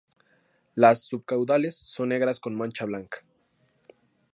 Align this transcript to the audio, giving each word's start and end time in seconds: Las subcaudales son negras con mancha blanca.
Las 0.73 1.03
subcaudales 1.03 1.75
son 1.75 2.09
negras 2.09 2.39
con 2.39 2.55
mancha 2.55 2.85
blanca. 2.85 3.19